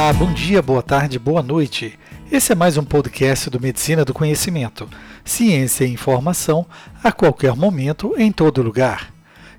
Olá, 0.00 0.14
bom 0.14 0.32
dia, 0.32 0.62
boa 0.62 0.82
tarde, 0.82 1.18
boa 1.18 1.42
noite. 1.42 1.98
Esse 2.32 2.52
é 2.52 2.54
mais 2.54 2.78
um 2.78 2.82
podcast 2.82 3.50
do 3.50 3.60
Medicina 3.60 4.02
do 4.02 4.14
Conhecimento. 4.14 4.88
Ciência 5.22 5.84
e 5.84 5.92
informação 5.92 6.64
a 7.04 7.12
qualquer 7.12 7.54
momento, 7.54 8.14
em 8.16 8.32
todo 8.32 8.62
lugar. 8.62 9.12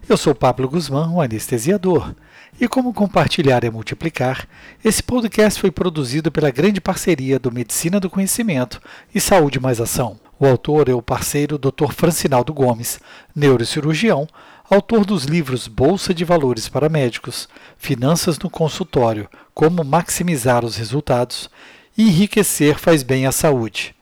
Eu 0.10 0.18
sou 0.18 0.34
Pablo 0.34 0.68
Guzmán, 0.68 1.12
o 1.12 1.22
anestesiador. 1.22 2.16
E 2.60 2.68
como 2.68 2.92
compartilhar 2.92 3.64
é 3.64 3.70
multiplicar, 3.70 4.48
esse 4.84 5.04
podcast 5.04 5.62
foi 5.62 5.70
produzido 5.70 6.32
pela 6.32 6.50
grande 6.50 6.82
parceria 6.82 7.38
do 7.38 7.52
Medicina 7.52 8.00
do 8.00 8.10
Conhecimento 8.10 8.82
e 9.14 9.22
Saúde 9.22 9.60
Mais 9.60 9.80
Ação. 9.80 10.20
O 10.40 10.48
autor 10.48 10.90
é 10.90 10.94
o 10.96 11.04
parceiro 11.04 11.60
Dr. 11.60 11.92
Francinaldo 11.94 12.52
Gomes, 12.52 13.00
neurocirurgião, 13.36 14.28
autor 14.74 15.04
dos 15.04 15.26
livros 15.26 15.68
Bolsa 15.68 16.14
de 16.14 16.24
Valores 16.24 16.70
para 16.70 16.88
Médicos, 16.88 17.50
Finanças 17.78 18.40
no 18.40 18.50
Consultório, 18.50 19.28
Como 19.54 19.84
Maximizar 19.84 20.64
os 20.64 20.78
Resultados 20.78 21.50
e 21.98 22.04
Enriquecer 22.04 22.80
Faz 22.80 23.04
Bem 23.04 23.26
à 23.26 23.34
Saúde. 23.34 23.94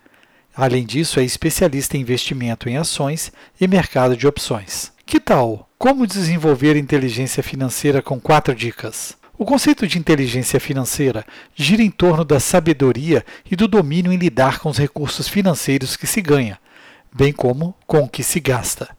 Além 0.56 0.86
disso, 0.86 1.20
é 1.20 1.24
especialista 1.24 1.98
em 1.98 2.02
investimento 2.02 2.70
em 2.70 2.78
ações 2.78 3.32
e 3.60 3.68
mercado 3.68 4.16
de 4.16 4.28
opções. 4.28 4.92
Que 5.08 5.20
tal? 5.20 5.68
Como 5.76 6.06
desenvolver 6.06 6.76
inteligência 6.76 7.42
financeira 7.42 8.00
com 8.00 8.20
quatro 8.20 8.54
dicas? 8.54 9.18
O 9.40 9.46
conceito 9.46 9.88
de 9.88 9.98
inteligência 9.98 10.60
financeira 10.60 11.26
gira 11.56 11.82
em 11.82 11.90
torno 11.90 12.24
da 12.24 12.40
sabedoria 12.40 13.26
e 13.50 13.56
do 13.56 13.68
domínio 13.68 14.14
em 14.14 14.18
lidar 14.18 14.60
com 14.60 14.70
os 14.70 14.78
recursos 14.78 15.28
financeiros 15.28 15.96
que 15.96 16.06
se 16.06 16.22
ganha, 16.22 16.60
bem 17.12 17.34
como 17.34 17.74
com 17.88 18.02
o 18.02 18.08
que 18.08 18.22
se 18.22 18.40
gasta. 18.40 18.99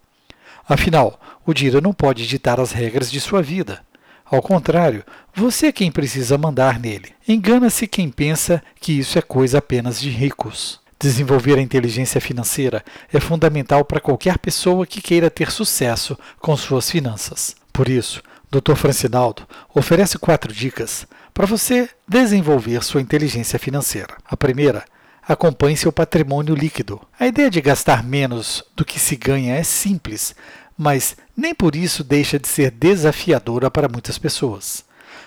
Afinal, 0.71 1.21
o 1.45 1.53
dinheiro 1.53 1.81
não 1.81 1.93
pode 1.93 2.29
ditar 2.29 2.61
as 2.61 2.71
regras 2.71 3.11
de 3.11 3.21
sua 3.21 3.43
vida. 3.43 3.81
Ao 4.25 4.41
contrário, 4.41 5.03
você 5.35 5.67
é 5.67 5.73
quem 5.73 5.91
precisa 5.91 6.39
mandar 6.39 6.79
nele. 6.79 7.13
Engana-se 7.27 7.89
quem 7.89 8.09
pensa 8.09 8.63
que 8.81 8.93
isso 8.93 9.19
é 9.19 9.23
coisa 9.23 9.59
apenas 9.59 10.01
de 10.01 10.09
ricos. 10.11 10.79
Desenvolver 10.97 11.59
a 11.59 11.61
inteligência 11.61 12.21
financeira 12.21 12.85
é 13.13 13.19
fundamental 13.19 13.85
para 13.85 13.99
qualquer 13.99 14.39
pessoa 14.39 14.87
que 14.87 15.03
queira 15.03 15.29
ter 15.29 15.51
sucesso 15.51 16.17
com 16.39 16.57
suas 16.57 16.89
finanças. 16.89 17.57
Por 17.73 17.89
isso, 17.89 18.23
Dr. 18.49 18.77
Francinaldo 18.77 19.49
oferece 19.75 20.19
quatro 20.21 20.53
dicas 20.53 21.05
para 21.35 21.47
você 21.47 21.91
desenvolver 22.07 22.85
sua 22.85 23.01
inteligência 23.01 23.59
financeira. 23.59 24.17
A 24.25 24.37
primeira 24.37 24.85
acompanhe 25.33 25.77
seu 25.77 25.93
patrimônio 25.93 26.55
líquido. 26.55 27.01
A 27.19 27.27
ideia 27.27 27.51
de 27.51 27.61
gastar 27.61 28.03
menos 28.03 28.65
do 28.77 28.85
que 28.85 28.99
se 28.99 29.17
ganha 29.17 29.55
é 29.55 29.63
simples, 29.63 30.35
mas 30.81 31.15
nem 31.37 31.55
por 31.55 31.77
isso 31.77 32.03
deixa 32.03 32.39
de 32.39 32.49
ser 32.49 32.71
desafiadora 32.71 33.71
para 33.71 33.87
muitas 33.87 34.17
pessoas. 34.17 34.83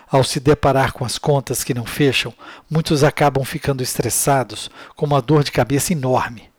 Ao 0.10 0.24
se 0.24 0.40
deparar 0.40 0.94
com 0.94 1.06
as 1.06 1.20
contas 1.20 1.64
que 1.64 1.76
não 1.76 1.86
fecham, 1.86 2.34
muitos 2.68 3.04
acabam 3.04 3.46
ficando 3.46 3.84
estressados 3.84 4.68
com 4.96 5.06
uma 5.06 5.22
dor 5.22 5.44
de 5.44 5.52
cabeça 5.52 5.94
enorme. 5.94 6.50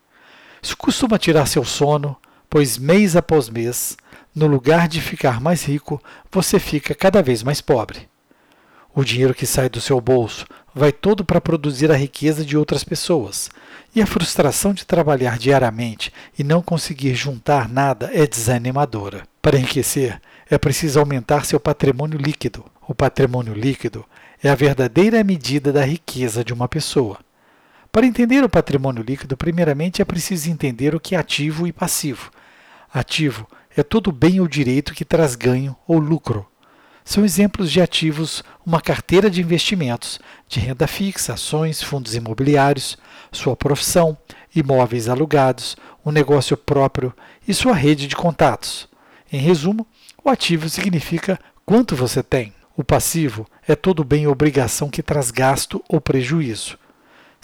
Isso 0.63 0.77
costuma 0.77 1.19
tirar 1.19 1.47
seu 1.47 1.65
sono, 1.65 2.17
pois 2.49 2.79
mês 2.79 3.17
após 3.17 3.49
mês, 3.49 3.97
no 4.33 4.47
lugar 4.47 4.87
de 4.87 5.01
ficar 5.01 5.41
mais 5.41 5.65
rico, 5.65 6.01
você 6.31 6.61
fica 6.61 6.95
cada 6.95 7.21
vez 7.21 7.43
mais 7.43 7.61
pobre. 7.61 8.09
O 8.95 9.03
dinheiro 9.03 9.35
que 9.35 9.45
sai 9.45 9.69
do 9.69 9.81
seu 9.81 10.01
bolso 10.01 10.47
vai 10.75 10.91
todo 10.91 11.25
para 11.25 11.41
produzir 11.41 11.91
a 11.93 11.97
riqueza 11.97 12.45
de 12.45 12.57
outras 12.57 12.83
pessoas. 12.83 13.49
E 13.95 14.03
a 14.03 14.07
frustração 14.07 14.75
de 14.75 14.85
trabalhar 14.85 15.39
diariamente 15.39 16.13
e 16.37 16.43
não 16.43 16.61
conseguir 16.61 17.15
juntar 17.15 17.69
nada 17.69 18.11
é 18.13 18.27
desanimadora. 18.27 19.23
Para 19.41 19.59
enriquecer, 19.59 20.21
é 20.51 20.59
preciso 20.59 20.99
aumentar 20.99 21.45
seu 21.45 21.61
patrimônio 21.61 22.19
líquido. 22.19 22.65
O 22.89 22.95
patrimônio 22.95 23.55
líquido 23.55 24.05
é 24.43 24.51
a 24.51 24.55
verdadeira 24.55 25.23
medida 25.23 25.73
da 25.73 25.85
riqueza 25.85 26.45
de 26.45 26.53
uma 26.53 26.69
pessoa. 26.69 27.19
Para 27.93 28.07
entender 28.07 28.43
o 28.43 28.49
patrimônio 28.49 29.05
líquido, 29.05 29.37
primeiramente 29.37 30.03
é 30.03 30.05
preciso 30.05 30.51
entender 30.51 30.95
o 30.95 31.01
que 31.01 31.15
é 31.15 31.19
ativo 31.19 31.67
e 31.67 31.73
passivo. 31.73 32.33
Ativo 32.93 33.47
é 33.77 33.83
todo 33.85 34.11
bem 34.11 34.41
ou 34.41 34.49
direito 34.49 34.93
que 34.93 35.05
traz 35.05 35.37
ganho 35.37 35.77
ou 35.87 35.99
lucro 35.99 36.47
são 37.05 37.25
exemplos 37.25 37.71
de 37.71 37.83
ativos 37.83 38.43
uma 38.65 38.81
carteira 38.81 39.29
de 39.29 39.43
investimentos, 39.43 40.19
de 40.49 40.59
renda 40.59 40.87
fixa, 40.87 41.35
ações, 41.35 41.83
fundos 41.83 42.15
imobiliários, 42.15 42.97
sua 43.31 43.55
profissão, 43.55 44.17
imóveis 44.57 45.09
alugados, 45.09 45.77
um 46.05 46.11
negócio 46.11 46.57
próprio 46.57 47.13
e 47.47 47.53
sua 47.53 47.75
rede 47.75 48.07
de 48.07 48.17
contatos. 48.17 48.89
Em 49.31 49.39
resumo, 49.39 49.87
o 50.25 50.31
ativo 50.31 50.69
significa 50.69 51.39
quanto 51.67 51.95
você 51.95 52.23
tem. 52.23 52.53
O 52.77 52.83
passivo 52.83 53.47
é 53.69 53.77
todo 53.77 54.03
bem 54.03 54.27
ou 54.27 54.33
obrigação 54.33 54.89
que 54.89 55.03
traz 55.03 55.31
gasto 55.31 55.85
ou 55.89 56.01
prejuízo. 56.01 56.79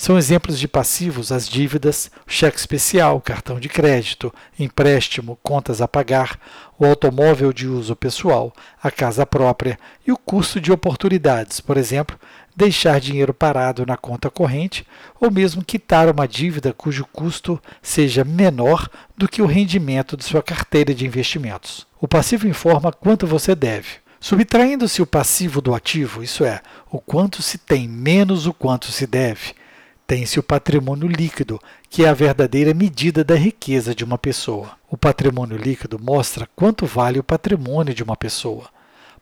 São 0.00 0.16
exemplos 0.16 0.58
de 0.58 0.66
passivos 0.66 1.30
as 1.30 1.46
dívidas, 1.46 2.10
cheque 2.26 2.58
especial, 2.58 3.20
cartão 3.20 3.60
de 3.60 3.68
crédito, 3.68 4.32
empréstimo, 4.58 5.38
contas 5.42 5.82
a 5.82 5.86
pagar, 5.86 6.40
o 6.78 6.86
automóvel 6.86 7.52
de 7.52 7.66
uso 7.66 7.94
pessoal, 7.94 8.50
a 8.82 8.90
casa 8.90 9.26
própria 9.26 9.78
e 10.06 10.10
o 10.10 10.16
custo 10.16 10.58
de 10.58 10.72
oportunidades, 10.72 11.60
por 11.60 11.76
exemplo, 11.76 12.18
deixar 12.56 12.98
dinheiro 12.98 13.34
parado 13.34 13.84
na 13.84 13.94
conta 13.94 14.30
corrente 14.30 14.86
ou 15.20 15.30
mesmo 15.30 15.62
quitar 15.62 16.08
uma 16.08 16.26
dívida 16.26 16.72
cujo 16.72 17.06
custo 17.12 17.60
seja 17.82 18.24
menor 18.24 18.88
do 19.18 19.28
que 19.28 19.42
o 19.42 19.46
rendimento 19.46 20.16
de 20.16 20.24
sua 20.24 20.42
carteira 20.42 20.94
de 20.94 21.04
investimentos. 21.04 21.86
O 22.00 22.08
passivo 22.08 22.48
informa 22.48 22.90
quanto 22.90 23.26
você 23.26 23.54
deve. 23.54 23.98
Subtraindo-se 24.18 25.02
o 25.02 25.06
passivo 25.06 25.60
do 25.60 25.74
ativo, 25.74 26.22
isso 26.22 26.42
é, 26.42 26.62
o 26.90 26.98
quanto 26.98 27.42
se 27.42 27.58
tem 27.58 27.86
menos 27.86 28.46
o 28.46 28.54
quanto 28.54 28.90
se 28.92 29.06
deve, 29.06 29.59
tem-se 30.10 30.40
o 30.40 30.42
patrimônio 30.42 31.06
líquido, 31.06 31.60
que 31.88 32.04
é 32.04 32.08
a 32.08 32.12
verdadeira 32.12 32.74
medida 32.74 33.22
da 33.22 33.36
riqueza 33.36 33.94
de 33.94 34.02
uma 34.02 34.18
pessoa. 34.18 34.72
O 34.90 34.96
patrimônio 34.96 35.56
líquido 35.56 36.00
mostra 36.00 36.48
quanto 36.56 36.84
vale 36.84 37.20
o 37.20 37.22
patrimônio 37.22 37.94
de 37.94 38.02
uma 38.02 38.16
pessoa. 38.16 38.70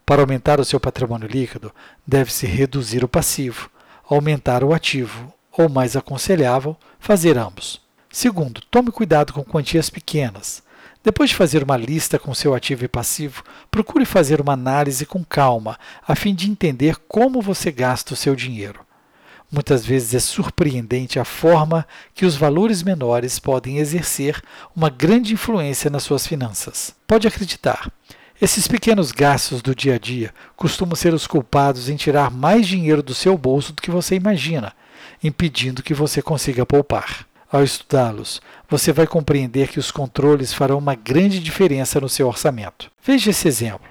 Para 0.03 0.23
aumentar 0.23 0.59
o 0.59 0.65
seu 0.65 0.79
patrimônio 0.79 1.27
líquido, 1.27 1.71
deve-se 2.07 2.47
reduzir 2.47 3.03
o 3.03 3.07
passivo, 3.07 3.69
aumentar 4.09 4.63
o 4.63 4.73
ativo, 4.73 5.31
ou 5.55 5.69
mais 5.69 5.95
aconselhável, 5.95 6.75
fazer 6.99 7.37
ambos. 7.37 7.79
Segundo, 8.11 8.59
tome 8.71 8.91
cuidado 8.91 9.31
com 9.31 9.43
quantias 9.43 9.91
pequenas. 9.91 10.63
Depois 11.03 11.29
de 11.29 11.35
fazer 11.35 11.61
uma 11.61 11.77
lista 11.77 12.17
com 12.17 12.33
seu 12.33 12.55
ativo 12.55 12.83
e 12.83 12.87
passivo, 12.87 13.43
procure 13.69 14.05
fazer 14.05 14.41
uma 14.41 14.53
análise 14.53 15.05
com 15.05 15.23
calma, 15.23 15.77
a 16.07 16.15
fim 16.15 16.33
de 16.33 16.49
entender 16.49 16.95
como 17.07 17.43
você 17.43 17.71
gasta 17.71 18.15
o 18.15 18.17
seu 18.17 18.35
dinheiro. 18.35 18.88
Muitas 19.51 19.83
vezes 19.83 20.13
é 20.13 20.19
surpreendente 20.19 21.19
a 21.19 21.25
forma 21.25 21.87
que 22.13 22.25
os 22.25 22.35
valores 22.35 22.83
menores 22.83 23.39
podem 23.39 23.79
exercer 23.79 24.41
uma 24.75 24.89
grande 24.89 25.33
influência 25.33 25.89
nas 25.89 26.03
suas 26.03 26.27
finanças. 26.27 26.93
Pode 27.07 27.27
acreditar, 27.27 27.91
esses 28.39 28.67
pequenos 28.67 29.11
gastos 29.11 29.61
do 29.61 29.73
dia 29.73 29.95
a 29.95 29.99
dia 29.99 30.33
costumam 30.55 30.95
ser 30.95 31.13
os 31.13 31.25
culpados 31.25 31.89
em 31.89 31.95
tirar 31.95 32.29
mais 32.29 32.67
dinheiro 32.67 33.01
do 33.01 33.13
seu 33.13 33.37
bolso 33.37 33.73
do 33.73 33.81
que 33.81 33.89
você 33.89 34.15
imagina, 34.15 34.71
impedindo 35.23 35.83
que 35.83 35.95
você 35.95 36.21
consiga 36.21 36.65
poupar. 36.65 37.25
Ao 37.51 37.63
estudá-los, 37.63 38.39
você 38.69 38.93
vai 38.93 39.07
compreender 39.07 39.69
que 39.69 39.79
os 39.79 39.89
controles 39.89 40.53
farão 40.53 40.77
uma 40.77 40.93
grande 40.93 41.39
diferença 41.39 41.99
no 41.99 42.07
seu 42.07 42.27
orçamento. 42.27 42.91
Veja 43.03 43.31
esse 43.31 43.47
exemplo. 43.47 43.88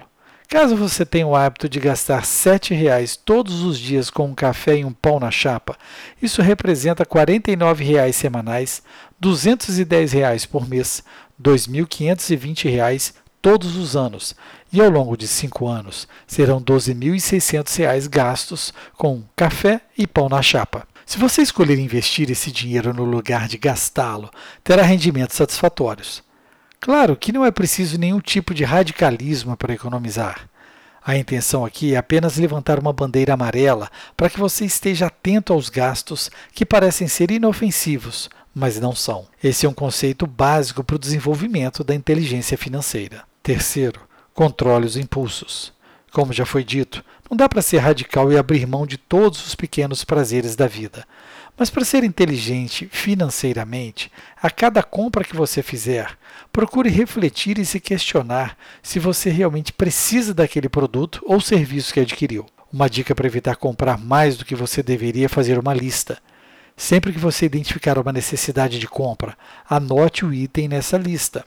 Caso 0.51 0.75
você 0.75 1.05
tenha 1.05 1.27
o 1.27 1.35
hábito 1.35 1.69
de 1.69 1.79
gastar 1.79 2.21
R$ 2.21 2.25
7,00 2.25 3.19
todos 3.23 3.61
os 3.61 3.77
dias 3.77 4.09
com 4.09 4.25
um 4.25 4.33
café 4.33 4.77
e 4.77 4.83
um 4.83 4.91
pão 4.91 5.19
na 5.19 5.29
chapa, 5.29 5.77
isso 6.19 6.41
representa 6.41 7.03
R$ 7.03 7.09
49,00 7.09 8.11
semanais, 8.13 8.81
R$ 9.23 9.29
210,00 9.29 10.47
por 10.47 10.67
mês, 10.67 11.03
R$ 11.37 11.51
2.520 11.51 13.13
todos 13.39 13.75
os 13.77 13.95
anos, 13.95 14.35
e 14.73 14.81
ao 14.81 14.89
longo 14.89 15.15
de 15.15 15.27
cinco 15.27 15.67
anos 15.67 16.07
serão 16.25 16.57
R$ 16.57 16.63
12.600 16.63 18.09
gastos 18.09 18.73
com 18.97 19.21
café 19.35 19.81
e 19.95 20.07
pão 20.07 20.27
na 20.27 20.41
chapa. 20.41 20.87
Se 21.05 21.19
você 21.19 21.43
escolher 21.43 21.77
investir 21.77 22.31
esse 22.31 22.51
dinheiro 22.51 22.91
no 22.91 23.03
lugar 23.03 23.47
de 23.47 23.59
gastá-lo, 23.59 24.31
terá 24.63 24.81
rendimentos 24.81 25.37
satisfatórios. 25.37 26.23
Claro 26.79 27.17
que 27.17 27.33
não 27.33 27.45
é 27.45 27.51
preciso 27.51 27.99
nenhum 27.99 28.21
tipo 28.21 28.53
de 28.53 28.63
radicalismo 28.63 29.57
para 29.57 29.73
economizar. 29.73 30.48
A 31.09 31.17
intenção 31.17 31.65
aqui 31.65 31.95
é 31.95 31.97
apenas 31.97 32.37
levantar 32.37 32.77
uma 32.77 32.93
bandeira 32.93 33.33
amarela 33.33 33.89
para 34.15 34.29
que 34.29 34.37
você 34.37 34.63
esteja 34.63 35.07
atento 35.07 35.51
aos 35.51 35.67
gastos 35.67 36.29
que 36.53 36.63
parecem 36.63 37.07
ser 37.07 37.31
inofensivos, 37.31 38.29
mas 38.53 38.79
não 38.79 38.93
são. 38.93 39.25
Esse 39.43 39.65
é 39.65 39.69
um 39.69 39.73
conceito 39.73 40.27
básico 40.27 40.83
para 40.83 40.97
o 40.97 40.99
desenvolvimento 40.99 41.83
da 41.83 41.95
inteligência 41.95 42.55
financeira. 42.55 43.23
Terceiro, 43.41 44.01
controle 44.35 44.85
os 44.85 44.97
impulsos. 44.97 45.73
Como 46.11 46.31
já 46.31 46.45
foi 46.45 46.63
dito, 46.63 47.03
não 47.27 47.35
dá 47.35 47.49
para 47.49 47.63
ser 47.63 47.79
radical 47.79 48.31
e 48.31 48.37
abrir 48.37 48.67
mão 48.67 48.85
de 48.85 48.99
todos 48.99 49.43
os 49.47 49.55
pequenos 49.55 50.03
prazeres 50.03 50.55
da 50.55 50.67
vida. 50.67 51.07
Mas 51.59 51.69
para 51.69 51.83
ser 51.83 52.05
inteligente 52.05 52.87
financeiramente, 52.89 54.09
a 54.41 54.49
cada 54.49 54.81
compra 54.81 55.25
que 55.25 55.35
você 55.35 55.61
fizer, 55.61 56.17
procure 56.53 56.89
refletir 56.89 57.59
e 57.59 57.65
se 57.65 57.81
questionar 57.81 58.57
se 58.81 58.97
você 58.97 59.29
realmente 59.29 59.73
precisa 59.73 60.33
daquele 60.33 60.69
produto 60.69 61.21
ou 61.25 61.41
serviço 61.41 61.93
que 61.93 61.99
adquiriu. 61.99 62.45
Uma 62.71 62.89
dica 62.89 63.13
para 63.13 63.27
evitar 63.27 63.57
comprar 63.57 63.97
mais 63.97 64.37
do 64.37 64.45
que 64.45 64.55
você 64.55 64.81
deveria 64.81 65.25
é 65.25 65.27
fazer 65.27 65.59
uma 65.59 65.73
lista. 65.73 66.19
Sempre 66.77 67.11
que 67.11 67.19
você 67.19 67.47
identificar 67.47 67.97
uma 67.97 68.13
necessidade 68.13 68.79
de 68.79 68.87
compra, 68.87 69.37
anote 69.69 70.23
o 70.23 70.33
item 70.33 70.69
nessa 70.69 70.97
lista. 70.97 71.43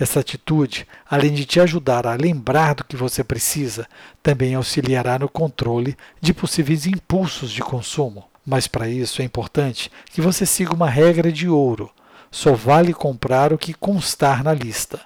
Essa 0.00 0.20
atitude, 0.20 0.86
além 1.10 1.34
de 1.34 1.44
te 1.44 1.60
ajudar 1.60 2.06
a 2.06 2.14
lembrar 2.14 2.74
do 2.74 2.84
que 2.84 2.96
você 2.96 3.22
precisa, 3.22 3.86
também 4.22 4.54
auxiliará 4.54 5.18
no 5.18 5.28
controle 5.28 5.94
de 6.22 6.32
possíveis 6.32 6.86
impulsos 6.86 7.52
de 7.52 7.60
consumo. 7.60 8.24
Mas 8.46 8.68
para 8.68 8.88
isso 8.88 9.20
é 9.20 9.24
importante 9.24 9.90
que 10.06 10.20
você 10.20 10.46
siga 10.46 10.72
uma 10.72 10.88
regra 10.88 11.32
de 11.32 11.48
ouro: 11.48 11.90
só 12.30 12.52
vale 12.54 12.94
comprar 12.94 13.52
o 13.52 13.58
que 13.58 13.74
constar 13.74 14.44
na 14.44 14.54
lista. 14.54 15.00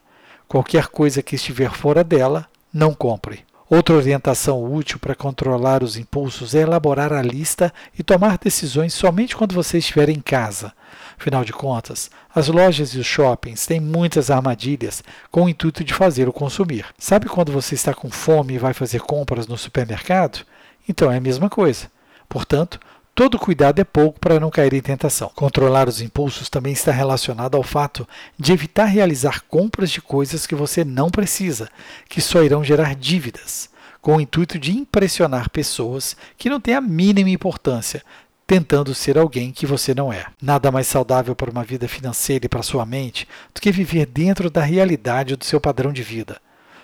Qualquer 0.47 0.89
coisa 0.89 1.23
que 1.23 1.37
estiver 1.37 1.71
fora 1.71 2.05
dela, 2.05 2.47
não 2.73 2.93
compre. 2.93 3.45
Outra 3.69 3.95
orientação 3.95 4.65
útil 4.65 4.99
para 4.99 5.15
controlar 5.15 5.85
os 5.85 5.97
impulsos 5.97 6.57
é 6.57 6.63
elaborar 6.63 7.13
a 7.13 7.23
lista 7.23 7.73
e 7.97 8.03
tomar 8.03 8.37
decisões 8.37 8.93
somente 8.93 9.37
quando 9.37 9.55
você 9.55 9.79
estiver 9.79 10.09
em 10.09 10.21
casa. 10.21 10.73
Afinal 11.17 11.45
de 11.45 11.53
contas, 11.53 12.11
as 12.35 12.49
lojas 12.49 12.91
e 12.95 12.99
os 12.99 13.07
shoppings 13.07 13.67
têm 13.67 13.79
muitas 13.79 14.29
armadilhas 14.29 15.05
com 15.31 15.45
o 15.45 15.49
intuito 15.49 15.85
de 15.85 15.95
fazer 15.95 16.29
o 16.29 16.33
consumir. 16.33 16.85
Sabe 16.99 17.29
quando 17.29 17.53
você 17.53 17.77
está 17.77 17.95
com 17.95 18.11
fome 18.11 18.55
e 18.55 18.59
vai 18.59 18.75
fazer 18.75 19.03
compras 19.03 19.47
no 19.47 19.57
supermercado? 19.57 20.45
Então 20.89 21.13
é 21.13 21.19
a 21.19 21.21
mesma 21.21 21.49
coisa. 21.49 21.89
Portanto, 22.29 22.81
Todo 23.21 23.39
cuidado 23.39 23.79
é 23.79 23.85
pouco 23.85 24.19
para 24.19 24.41
não 24.41 24.49
cair 24.49 24.73
em 24.73 24.81
tentação. 24.81 25.31
Controlar 25.35 25.87
os 25.87 26.01
impulsos 26.01 26.49
também 26.49 26.73
está 26.73 26.91
relacionado 26.91 27.55
ao 27.55 27.63
fato 27.63 28.09
de 28.39 28.51
evitar 28.51 28.87
realizar 28.87 29.43
compras 29.43 29.91
de 29.91 30.01
coisas 30.01 30.47
que 30.47 30.55
você 30.55 30.87
não 30.87 31.11
precisa, 31.11 31.69
que 32.09 32.19
só 32.19 32.43
irão 32.43 32.65
gerar 32.65 32.95
dívidas, 32.95 33.69
com 34.01 34.17
o 34.17 34.21
intuito 34.23 34.59
de 34.59 34.73
impressionar 34.73 35.51
pessoas 35.51 36.17
que 36.39 36.49
não 36.49 36.59
têm 36.59 36.73
a 36.73 36.81
mínima 36.81 37.29
importância, 37.29 38.03
tentando 38.47 38.95
ser 38.95 39.19
alguém 39.19 39.53
que 39.53 39.67
você 39.67 39.95
não 39.95 40.11
é. 40.11 40.25
Nada 40.41 40.73
mais 40.73 40.87
saudável 40.87 41.37
para 41.37 41.51
uma 41.51 41.63
vida 41.63 41.87
financeira 41.87 42.47
e 42.47 42.49
para 42.49 42.63
sua 42.63 42.87
mente 42.87 43.29
do 43.55 43.61
que 43.61 43.71
viver 43.71 44.07
dentro 44.07 44.49
da 44.49 44.63
realidade 44.63 45.37
do 45.37 45.45
seu 45.45 45.61
padrão 45.61 45.93
de 45.93 46.03
vida. 46.03 46.41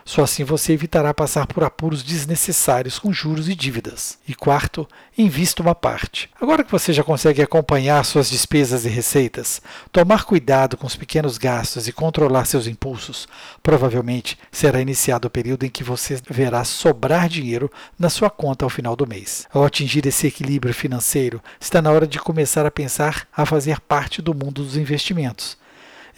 Só 0.07 0.23
assim 0.23 0.45
você 0.45 0.73
evitará 0.73 1.13
passar 1.13 1.49
por 1.49 1.65
apuros 1.65 2.01
desnecessários 2.05 2.97
com 2.97 3.13
juros 3.13 3.49
e 3.49 3.57
dívidas. 3.57 4.17
E 4.27 4.37
quarto, 4.37 4.87
invista 5.19 5.61
uma 5.61 5.75
parte. 5.75 6.31
Agora 6.41 6.63
que 6.63 6.71
você 6.71 6.93
já 6.93 7.03
consegue 7.03 7.43
acompanhar 7.43 8.05
suas 8.05 8.31
despesas 8.31 8.85
e 8.85 8.89
receitas, 8.89 9.61
tomar 9.91 10.23
cuidado 10.25 10.77
com 10.77 10.87
os 10.87 10.95
pequenos 10.95 11.37
gastos 11.39 11.89
e 11.89 11.93
controlar 11.93 12.45
seus 12.45 12.69
impulsos, 12.69 13.27
provavelmente 13.65 14.39
será 14.53 14.81
iniciado 14.81 15.27
o 15.27 15.31
período 15.31 15.67
em 15.67 15.71
que 15.71 15.83
você 15.83 16.21
verá 16.31 16.63
sobrar 16.63 17.29
dinheiro 17.29 17.69
na 17.99 18.09
sua 18.09 18.31
conta 18.31 18.65
ao 18.65 18.71
final 18.71 18.95
do 18.95 19.09
mês. 19.09 19.45
Ao 19.53 19.65
atingir 19.65 20.07
esse 20.07 20.29
equilíbrio 20.29 20.73
financeiro, 20.73 21.43
está 21.61 21.83
na 21.83 21.91
hora 21.91 22.07
de 22.07 22.21
começar 22.21 22.65
a 22.65 22.71
pensar 22.71 23.27
a 23.37 23.45
fazer 23.45 23.81
parte 23.81 24.23
do 24.23 24.33
mundo 24.33 24.63
dos 24.63 24.77
investimentos 24.77 25.59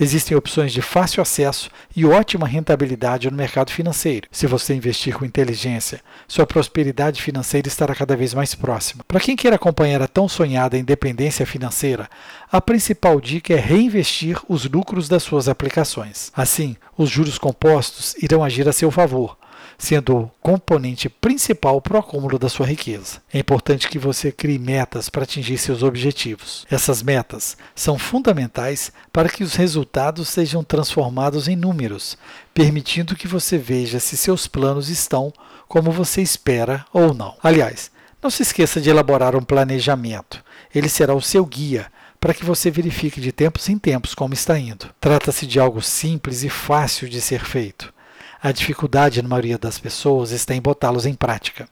Existem 0.00 0.36
opções 0.36 0.72
de 0.72 0.80
fácil 0.80 1.20
acesso 1.20 1.68
e 1.96 2.04
ótima 2.04 2.46
rentabilidade 2.46 3.28
no 3.28 3.36
mercado 3.36 3.72
financeiro. 3.72 4.28
Se 4.30 4.46
você 4.46 4.72
investir 4.72 5.16
com 5.16 5.24
inteligência, 5.24 6.00
sua 6.28 6.46
prosperidade 6.46 7.20
financeira 7.20 7.66
estará 7.66 7.94
cada 7.96 8.16
vez 8.16 8.32
mais 8.32 8.54
próxima. 8.54 9.04
Para 9.08 9.18
quem 9.18 9.34
quer 9.34 9.52
acompanhar 9.52 10.00
a 10.00 10.06
tão 10.06 10.28
sonhada 10.28 10.78
independência 10.78 11.44
financeira, 11.44 12.08
a 12.50 12.60
principal 12.60 13.20
dica 13.20 13.52
é 13.52 13.56
reinvestir 13.56 14.38
os 14.48 14.64
lucros 14.66 15.08
das 15.08 15.24
suas 15.24 15.48
aplicações. 15.48 16.30
Assim, 16.32 16.76
os 16.96 17.10
juros 17.10 17.36
compostos 17.36 18.14
irão 18.22 18.44
agir 18.44 18.68
a 18.68 18.72
seu 18.72 18.92
favor 18.92 19.36
sendo 19.78 20.16
o 20.16 20.30
componente 20.42 21.08
principal 21.08 21.80
para 21.80 21.96
o 21.96 22.00
acúmulo 22.00 22.36
da 22.36 22.48
sua 22.48 22.66
riqueza. 22.66 23.22
É 23.32 23.38
importante 23.38 23.88
que 23.88 23.98
você 23.98 24.32
crie 24.32 24.58
metas 24.58 25.08
para 25.08 25.22
atingir 25.22 25.56
seus 25.56 25.84
objetivos. 25.84 26.66
Essas 26.68 27.00
metas 27.00 27.56
são 27.76 27.96
fundamentais 27.96 28.92
para 29.12 29.28
que 29.28 29.44
os 29.44 29.54
resultados 29.54 30.28
sejam 30.28 30.64
transformados 30.64 31.46
em 31.46 31.54
números, 31.54 32.18
permitindo 32.52 33.14
que 33.14 33.28
você 33.28 33.56
veja 33.56 34.00
se 34.00 34.16
seus 34.16 34.48
planos 34.48 34.88
estão 34.88 35.32
como 35.68 35.92
você 35.92 36.20
espera 36.20 36.84
ou 36.92 37.14
não. 37.14 37.36
Aliás, 37.40 37.90
não 38.20 38.30
se 38.30 38.42
esqueça 38.42 38.80
de 38.80 38.90
elaborar 38.90 39.36
um 39.36 39.44
planejamento. 39.44 40.42
Ele 40.74 40.88
será 40.88 41.14
o 41.14 41.22
seu 41.22 41.46
guia 41.46 41.86
para 42.20 42.34
que 42.34 42.44
você 42.44 42.68
verifique 42.68 43.20
de 43.20 43.30
tempos 43.30 43.68
em 43.68 43.78
tempos 43.78 44.12
como 44.12 44.34
está 44.34 44.58
indo. 44.58 44.90
Trata-se 45.00 45.46
de 45.46 45.60
algo 45.60 45.80
simples 45.80 46.42
e 46.42 46.48
fácil 46.48 47.08
de 47.08 47.20
ser 47.20 47.44
feito. 47.44 47.94
A 48.40 48.52
dificuldade 48.52 49.20
na 49.20 49.28
maioria 49.28 49.58
das 49.58 49.80
pessoas 49.80 50.30
está 50.30 50.54
em 50.54 50.62
botá-los 50.62 51.04
em 51.06 51.14
prática. 51.14 51.68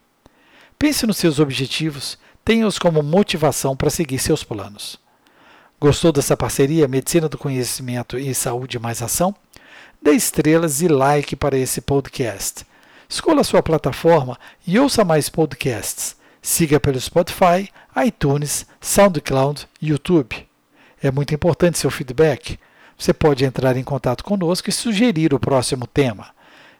Pense 0.77 1.07
nos 1.07 1.15
seus 1.15 1.39
objetivos, 1.39 2.17
tenha-os 2.43 2.77
como 2.77 3.01
motivação 3.01 3.73
para 3.73 3.89
seguir 3.89 4.19
seus 4.19 4.43
planos. 4.43 4.99
Gostou 5.79 6.11
dessa 6.11 6.35
parceria 6.35 6.85
Medicina 6.85 7.29
do 7.29 7.37
Conhecimento 7.37 8.19
e 8.19 8.35
Saúde 8.35 8.77
Mais 8.79 9.01
Ação? 9.01 9.33
Dê 10.01 10.11
estrelas 10.11 10.81
e 10.81 10.89
like 10.89 11.37
para 11.37 11.57
esse 11.57 11.79
podcast. 11.79 12.65
Escolha 13.07 13.39
a 13.39 13.45
sua 13.45 13.63
plataforma 13.63 14.37
e 14.65 14.77
ouça 14.77 15.05
mais 15.05 15.29
podcasts. 15.29 16.17
Siga 16.41 16.81
pelo 16.81 16.99
Spotify, 16.99 17.69
iTunes, 18.05 18.67
SoundCloud 18.81 19.65
e 19.81 19.87
YouTube. 19.87 20.45
É 21.01 21.11
muito 21.11 21.33
importante 21.33 21.77
seu 21.77 21.89
feedback. 21.89 22.59
Você 22.97 23.13
pode 23.13 23.45
entrar 23.45 23.77
em 23.77 23.83
contato 23.83 24.21
conosco 24.21 24.69
e 24.69 24.73
sugerir 24.73 25.33
o 25.33 25.39
próximo 25.39 25.87
tema. 25.87 26.35